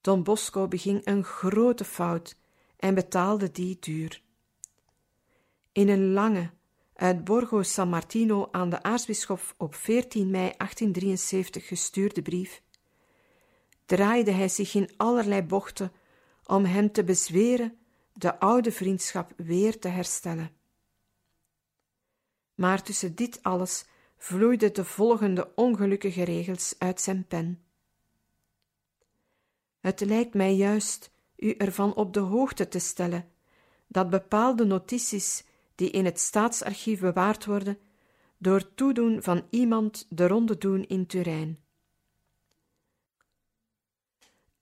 [0.00, 2.36] Don Bosco beging een grote fout
[2.76, 4.22] en betaalde die duur.
[5.72, 6.50] In een lange,
[6.96, 12.62] uit Borgo San Martino aan de aartsbisschop op 14 mei 1873 gestuurde brief,
[13.84, 15.92] draaide hij zich in allerlei bochten
[16.44, 17.78] om hem te bezweren
[18.12, 20.50] de oude vriendschap weer te herstellen.
[22.54, 23.84] Maar tussen dit alles
[24.18, 27.62] vloeiden de volgende ongelukkige regels uit zijn pen.
[29.80, 33.28] Het lijkt mij juist u ervan op de hoogte te stellen
[33.86, 35.44] dat bepaalde notities
[35.76, 37.78] die in het staatsarchief bewaard worden,
[38.38, 41.64] door toedoen van iemand de ronde doen in Turijn.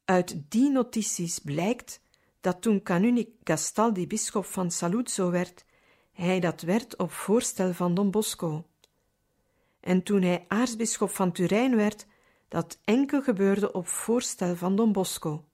[0.05, 2.01] Uit die notities blijkt
[2.41, 5.65] dat toen kanunik Gastaldi bisschop van Saluzzo werd,
[6.13, 8.67] hij dat werd op voorstel van Don Bosco.
[9.81, 12.07] En toen hij aartsbisschop van Turijn werd,
[12.49, 15.45] dat enkel gebeurde op voorstel van Don Bosco.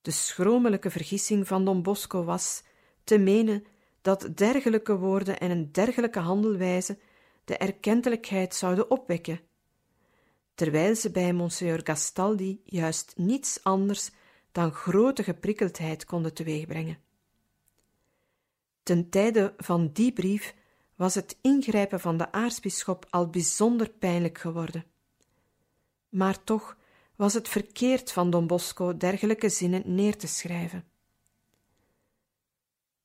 [0.00, 2.62] De schromelijke vergissing van Don Bosco was
[3.08, 3.64] te menen
[4.02, 6.98] dat dergelijke woorden en een dergelijke handelwijze
[7.44, 9.40] de erkentelijkheid zouden opwekken,
[10.54, 14.10] terwijl ze bij Monsieur Gastaldi juist niets anders
[14.52, 16.98] dan grote geprikkeldheid konden teweegbrengen.
[18.82, 20.54] Ten tijde van die brief
[20.96, 24.84] was het ingrijpen van de aartsbisschop al bijzonder pijnlijk geworden.
[26.08, 26.76] Maar toch
[27.16, 30.84] was het verkeerd van Don Bosco dergelijke zinnen neer te schrijven.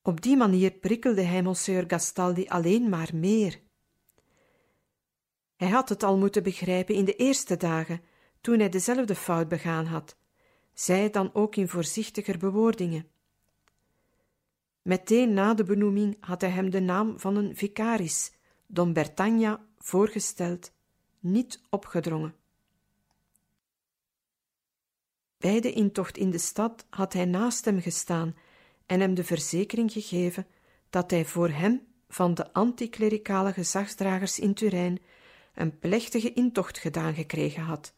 [0.05, 3.61] Op die manier prikkelde hij Monsieur Gastaldi alleen maar meer.
[5.55, 8.01] Hij had het al moeten begrijpen in de eerste dagen,
[8.41, 10.17] toen hij dezelfde fout begaan had,
[10.73, 13.07] zij dan ook in voorzichtiger bewoordingen.
[14.81, 18.31] Meteen na de benoeming had hij hem de naam van een vicaris,
[18.67, 20.71] Don Bertagna, voorgesteld,
[21.19, 22.35] niet opgedrongen.
[25.37, 28.35] Bij de intocht in de stad had hij naast hem gestaan
[28.85, 30.47] en hem de verzekering gegeven
[30.89, 34.99] dat hij voor hem van de anticlericale gezagsdragers in Turijn
[35.53, 37.93] een plechtige intocht gedaan gekregen had,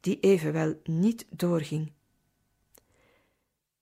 [0.00, 1.92] die evenwel niet doorging.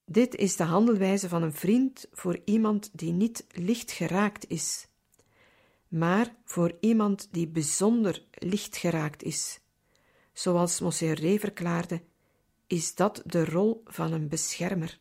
[0.04, 4.88] Dit is de handelwijze van een vriend voor iemand die niet licht geraakt is,
[5.88, 9.60] maar voor iemand die bijzonder licht geraakt is.
[10.32, 12.02] Zoals Monsieur Ré verklaarde,
[12.66, 14.98] is dat de rol van een beschermer.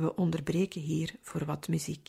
[0.00, 2.08] We onderbreken hier voor wat muziek.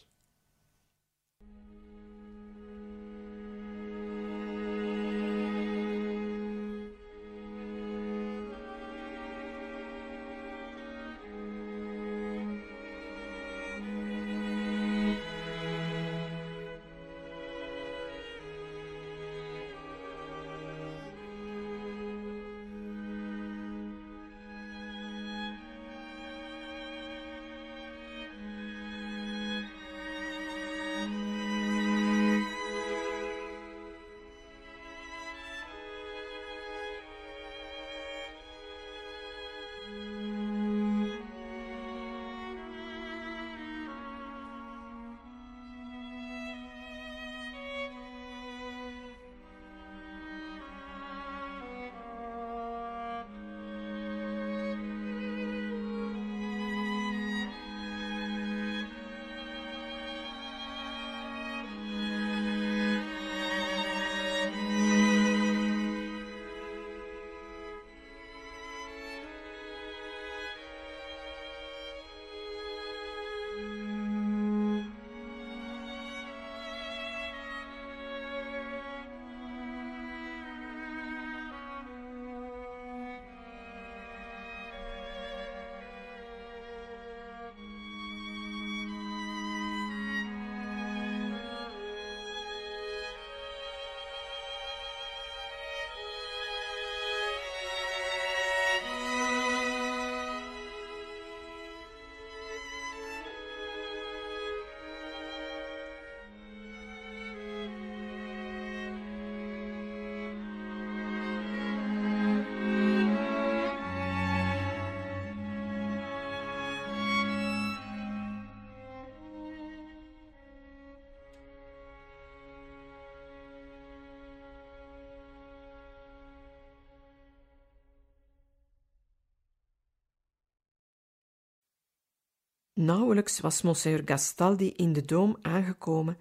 [132.81, 136.17] Nauwelijks was Monsieur Gastaldi in de doom aangekomen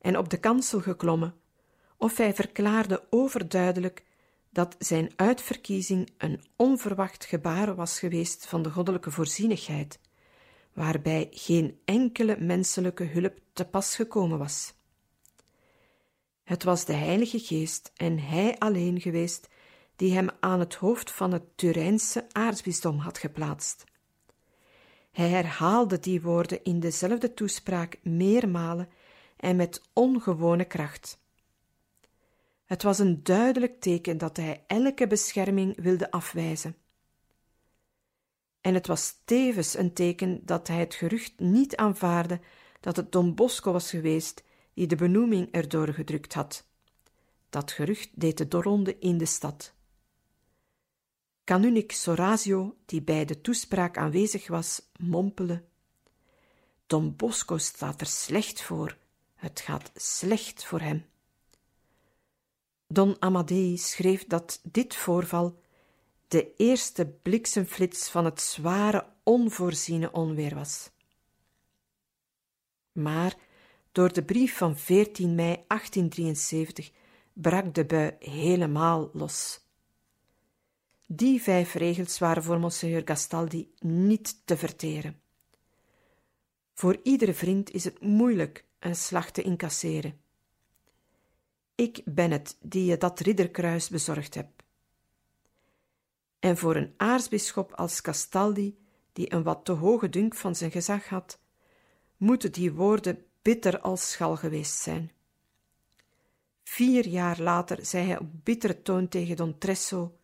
[0.00, 1.34] en op de kansel geklommen,
[1.96, 4.04] of hij verklaarde overduidelijk
[4.50, 9.98] dat zijn uitverkiezing een onverwacht gebaar was geweest van de goddelijke voorzienigheid,
[10.72, 14.74] waarbij geen enkele menselijke hulp te pas gekomen was.
[16.44, 19.48] Het was de Heilige Geest en Hij alleen geweest
[19.96, 23.92] die hem aan het hoofd van het Turijnse aartsbisdom had geplaatst.
[25.14, 28.88] Hij herhaalde die woorden in dezelfde toespraak meermalen
[29.36, 31.18] en met ongewone kracht.
[32.64, 36.76] Het was een duidelijk teken dat hij elke bescherming wilde afwijzen.
[38.60, 42.40] En het was tevens een teken dat hij het gerucht niet aanvaarde
[42.80, 44.44] dat het Don Bosco was geweest
[44.74, 46.66] die de benoeming erdoor gedrukt had.
[47.50, 49.73] Dat gerucht deed de doorronde in de stad.
[51.44, 55.64] Kanunik Sorazio, die bij de toespraak aanwezig was, mompelde:
[56.86, 58.96] Don Bosco staat er slecht voor.
[59.34, 61.06] Het gaat slecht voor hem.
[62.86, 65.60] Don Amadei schreef dat dit voorval
[66.28, 70.90] de eerste bliksemflits van het zware, onvoorziene onweer was.
[72.92, 73.36] Maar
[73.92, 76.90] door de brief van 14 mei 1873
[77.32, 79.63] brak de bui helemaal los.
[81.06, 85.20] Die vijf regels waren voor Monseigneur Gastaldi niet te verteren.
[86.74, 90.20] Voor iedere vriend is het moeilijk een slag te incasseren.
[91.74, 94.48] Ik ben het die je dat ridderkruis bezorgd heb.
[96.38, 98.78] En voor een aartsbisschop als Castaldi,
[99.12, 101.38] die een wat te hoge dunk van zijn gezag had,
[102.16, 105.12] moeten die woorden bitter als schal geweest zijn.
[106.62, 110.16] Vier jaar later zei hij op bittere toon tegen Don Tresso,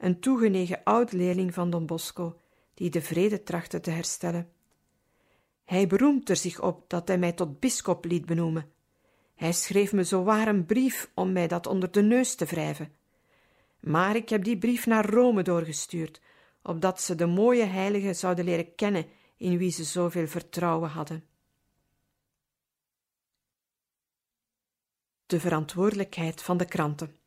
[0.00, 2.40] een toegenegen oud-leerling van Don Bosco,
[2.74, 4.52] die de vrede trachtte te herstellen.
[5.64, 8.72] Hij beroemt er zich op dat hij mij tot bisschop liet benoemen.
[9.34, 12.92] Hij schreef me zowaar een brief om mij dat onder de neus te wrijven.
[13.80, 16.20] Maar ik heb die brief naar Rome doorgestuurd,
[16.62, 21.24] opdat ze de mooie heilige zouden leren kennen in wie ze zoveel vertrouwen hadden.
[25.26, 27.19] De verantwoordelijkheid van de kranten.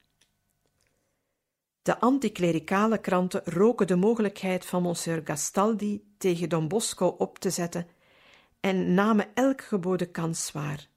[1.83, 7.87] De anticlericale kranten roken de mogelijkheid van Monsieur Gastaldi tegen Don Bosco op te zetten
[8.59, 10.89] en namen elk geboden kans waar.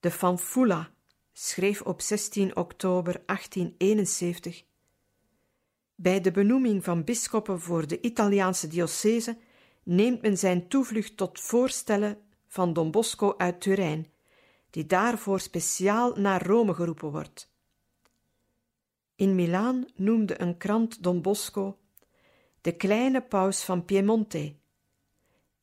[0.00, 0.90] De Fanfula
[1.32, 4.64] schreef op 16 oktober 1871
[5.94, 9.38] Bij de benoeming van bisschoppen voor de Italiaanse diocese
[9.82, 14.06] neemt men zijn toevlucht tot voorstellen van Don Bosco uit Turijn,
[14.70, 17.56] die daarvoor speciaal naar Rome geroepen wordt.
[19.18, 21.78] In Milaan noemde een krant Don Bosco
[22.60, 24.54] de kleine paus van Piemonte,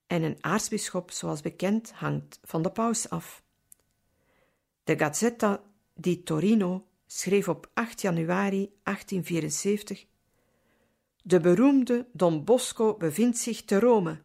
[0.08, 3.44] en een aartsbisschop, zoals bekend, hangt van de paus af.
[4.84, 10.06] De Gazzetta di Torino schreef op 8 januari 1874:
[11.24, 14.22] De beroemde Don Bosco bevindt zich te Rome.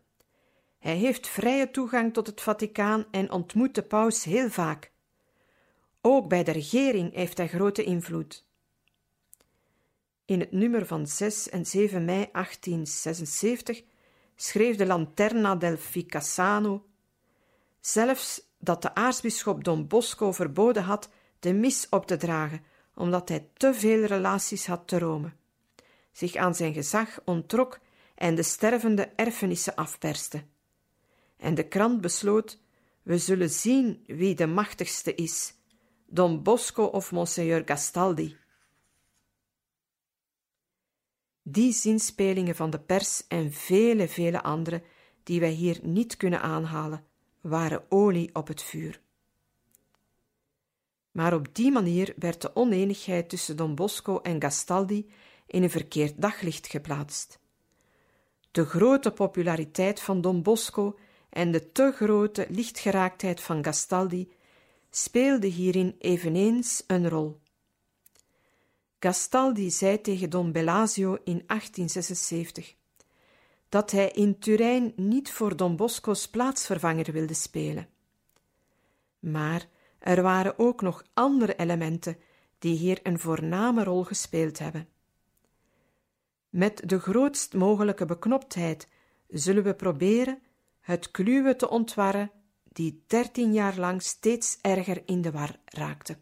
[0.78, 4.92] Hij heeft vrije toegang tot het Vaticaan en ontmoet de paus heel vaak.
[6.00, 8.48] Ook bij de regering heeft hij grote invloed.
[10.30, 13.82] In het nummer van 6 en 7 mei 1876
[14.36, 16.86] schreef de Lanterna del Ficassano
[17.80, 21.08] zelfs dat de aartsbisschop Don Bosco verboden had
[21.40, 22.62] de mis op te dragen,
[22.94, 25.32] omdat hij te veel relaties had te Rome,
[26.12, 27.78] zich aan zijn gezag onttrok
[28.14, 30.42] en de stervende erfenissen afperste.
[31.36, 32.58] En de krant besloot:
[33.02, 35.54] We zullen zien wie de machtigste is,
[36.06, 38.39] Don Bosco of Monseigneur Gastaldi.
[41.52, 44.82] Die zinspelingen van de pers en vele, vele andere,
[45.22, 47.04] die wij hier niet kunnen aanhalen,
[47.40, 49.00] waren olie op het vuur.
[51.10, 55.10] Maar op die manier werd de oneenigheid tussen Don Bosco en Gastaldi
[55.46, 57.38] in een verkeerd daglicht geplaatst.
[58.50, 60.98] De grote populariteit van Don Bosco
[61.28, 64.32] en de te grote lichtgeraaktheid van Gastaldi
[64.90, 67.39] speelden hierin eveneens een rol.
[69.02, 72.74] Gastaldi zei tegen Don Belasio in 1876
[73.68, 77.88] dat hij in Turijn niet voor Don Bosco's plaatsvervanger wilde spelen.
[79.18, 82.16] Maar er waren ook nog andere elementen
[82.58, 84.88] die hier een voorname rol gespeeld hebben.
[86.48, 88.88] Met de grootst mogelijke beknoptheid
[89.28, 90.42] zullen we proberen
[90.80, 92.30] het kluwe te ontwarren
[92.72, 96.16] die dertien jaar lang steeds erger in de war raakte.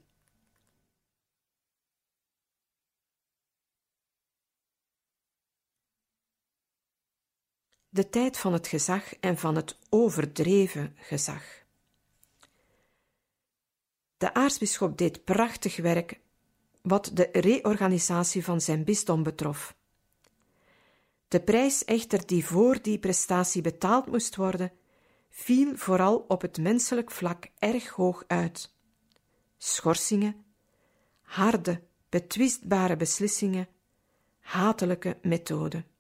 [7.99, 11.42] De tijd van het gezag en van het overdreven gezag.
[14.18, 16.20] De aartsbisschop deed prachtig werk
[16.82, 19.76] wat de reorganisatie van zijn bisdom betrof.
[21.28, 24.72] De prijs echter die voor die prestatie betaald moest worden,
[25.30, 28.74] viel vooral op het menselijk vlak erg hoog uit.
[29.57, 30.44] Schorsingen,
[31.22, 33.68] harde, betwistbare beslissingen,
[34.40, 35.96] hatelijke methoden.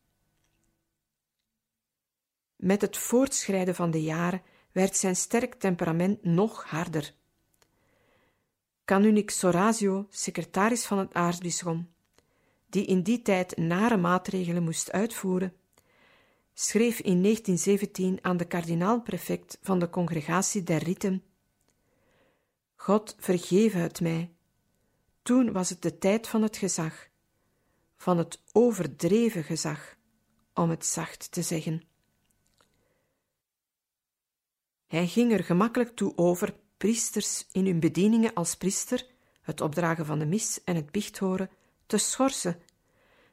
[2.58, 4.42] Met het voortschrijden van de jaren
[4.72, 7.14] werd zijn sterk temperament nog harder.
[8.84, 11.88] Kanunik Sorazio, secretaris van het aartsbisdom,
[12.66, 15.54] die in die tijd nare maatregelen moest uitvoeren,
[16.54, 21.22] schreef in 1917 aan de kardinaal-prefect van de Congregatie der Riten:
[22.74, 24.30] God vergeven het mij.
[25.22, 27.08] Toen was het de tijd van het gezag,
[27.96, 29.96] van het overdreven gezag,
[30.54, 31.87] om het zacht te zeggen.
[34.88, 39.06] Hij ging er gemakkelijk toe over priesters in hun bedieningen als priester,
[39.42, 41.50] het opdragen van de mis en het bichthoren,
[41.86, 42.62] te schorsen,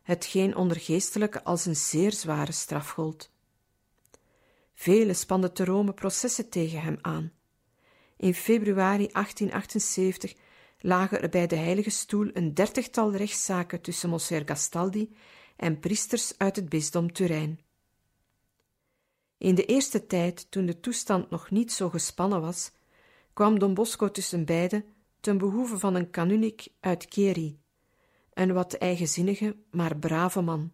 [0.02, 3.32] hetgeen onder geestelijke als een zeer zware straf gold.
[4.74, 7.32] Velen spanden te Rome processen tegen hem aan.
[8.18, 10.34] In februari 1878
[10.80, 15.16] lagen er bij de Heilige Stoel een dertigtal rechtszaken tussen Monsieur Gastaldi
[15.56, 17.65] en priesters uit het bisdom Turijn.
[19.38, 22.72] In de eerste tijd, toen de toestand nog niet zo gespannen was,
[23.34, 24.86] kwam Don Bosco tussen beiden
[25.20, 27.60] ten behoeve van een kanunik uit Keri,
[28.34, 30.74] een wat eigenzinnige, maar brave man.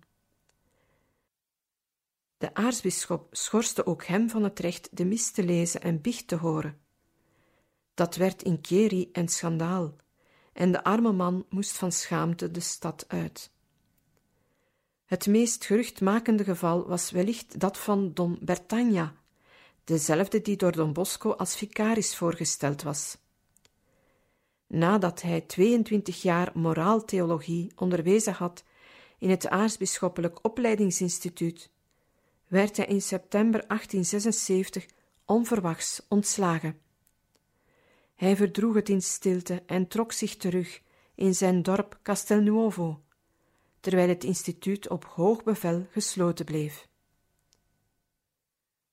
[2.37, 6.35] De aartsbisschop schorste ook hem van het recht de mis te lezen en biecht te
[6.35, 6.79] horen.
[7.93, 9.95] Dat werd in Keri een schandaal,
[10.53, 13.51] en de arme man moest van schaamte de stad uit.
[15.11, 19.13] Het meest geruchtmakende geval was wellicht dat van Don Bertagna,
[19.83, 23.17] dezelfde die door Don Bosco als vicaris voorgesteld was.
[24.67, 28.63] Nadat hij 22 jaar moraaltheologie onderwezen had
[29.17, 31.69] in het aartsbisschoppelijk opleidingsinstituut,
[32.47, 34.85] werd hij in september 1876
[35.25, 36.79] onverwachts ontslagen.
[38.15, 40.81] Hij verdroeg het in stilte en trok zich terug
[41.15, 43.01] in zijn dorp Castelnuovo,
[43.81, 46.87] terwijl het instituut op hoog bevel gesloten bleef.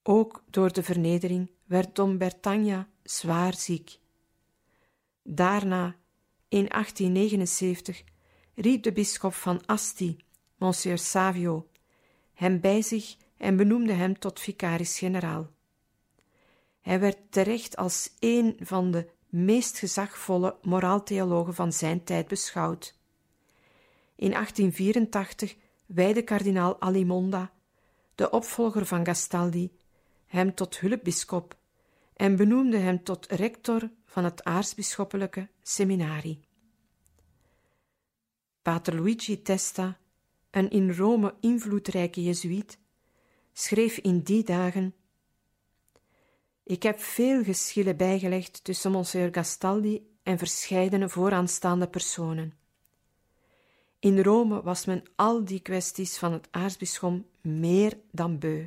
[0.02, 3.98] Ook door de vernedering werd Don Bertagna zwaar ziek.
[5.22, 5.96] Daarna,
[6.48, 8.02] in 1879,
[8.54, 10.16] riep de bisschop van Asti,
[10.56, 11.68] Monsieur Savio,
[12.34, 15.50] hem bij zich en benoemde hem tot vicaris-generaal.
[16.80, 22.97] Hij werd terecht als een van de meest gezagvolle moraaltheologen van zijn tijd beschouwd.
[24.18, 25.56] In 1884
[25.86, 27.52] wijde kardinaal Alimonda,
[28.14, 29.70] de opvolger van Gastaldi,
[30.26, 31.56] hem tot hulpbisschop
[32.14, 36.40] en benoemde hem tot rector van het aartsbisschoppelijke seminarie.
[38.62, 39.98] Pater Luigi Testa,
[40.50, 42.78] een in Rome invloedrijke jezuïet,
[43.52, 44.94] schreef in die dagen
[46.62, 52.58] Ik heb veel geschillen bijgelegd tussen Monsieur Gastaldi en verscheidene vooraanstaande personen.
[53.98, 58.66] In Rome was men al die kwesties van het aartsbisschop meer dan beu.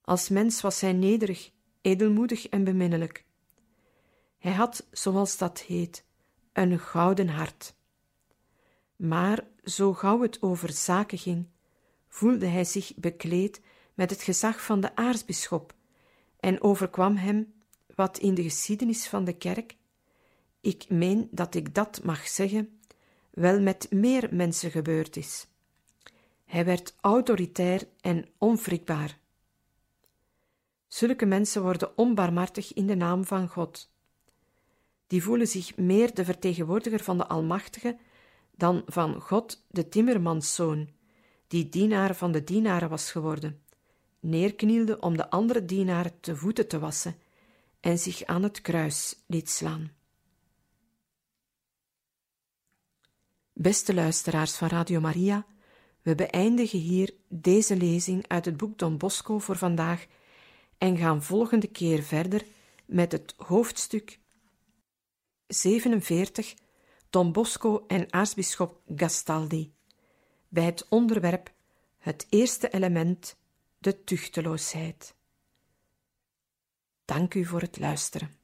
[0.00, 1.50] Als mens was hij nederig,
[1.80, 3.24] edelmoedig en beminnelijk.
[4.38, 6.04] Hij had, zoals dat heet,
[6.52, 7.74] een gouden hart.
[8.96, 11.46] Maar zo gauw het over zaken ging,
[12.08, 13.60] voelde hij zich bekleed
[13.94, 15.74] met het gezag van de aartsbisschop
[16.40, 17.52] en overkwam hem
[17.94, 19.76] wat in de geschiedenis van de kerk,
[20.60, 22.79] ik meen dat ik dat mag zeggen,
[23.30, 25.46] wel met meer mensen gebeurd is.
[26.44, 29.18] Hij werd autoritair en onwrikbaar.
[30.88, 33.90] Zulke mensen worden onbarmhartig in de naam van God.
[35.06, 37.96] Die voelen zich meer de vertegenwoordiger van de Almachtige
[38.56, 40.88] dan van God, de timmermanszoon,
[41.46, 43.62] die dienaar van de dienaren was geworden,
[44.20, 47.16] neerknielde om de andere dienaren te voeten te wassen
[47.80, 49.90] en zich aan het kruis liet slaan.
[53.62, 55.46] Beste luisteraars van Radio Maria,
[56.02, 60.06] we beëindigen hier deze lezing uit het boek Don Bosco voor vandaag
[60.78, 62.46] en gaan volgende keer verder
[62.86, 64.18] met het hoofdstuk
[65.46, 66.54] 47
[67.10, 69.72] Don Bosco en aartsbisschop Gastaldi
[70.48, 71.52] bij het onderwerp
[71.98, 73.36] het eerste element
[73.78, 75.14] de tuchteloosheid.
[77.04, 78.39] Dank u voor het luisteren.